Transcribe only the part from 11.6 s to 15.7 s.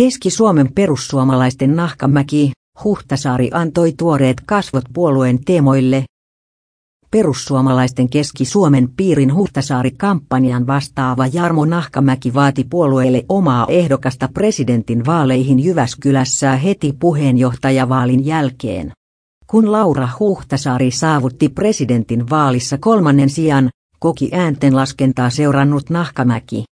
Nahkamäki vaati puolueelle omaa ehdokasta presidentin vaaleihin